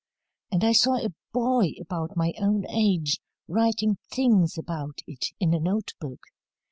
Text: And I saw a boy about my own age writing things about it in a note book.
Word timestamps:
And 0.51 0.63
I 0.63 0.71
saw 0.71 0.95
a 0.95 1.13
boy 1.31 1.73
about 1.79 2.17
my 2.17 2.33
own 2.39 2.65
age 2.71 3.19
writing 3.47 3.97
things 4.09 4.57
about 4.57 4.97
it 5.05 5.25
in 5.39 5.53
a 5.53 5.59
note 5.59 5.91
book. 5.99 6.21